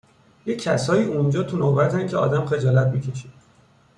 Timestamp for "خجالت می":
2.45-2.99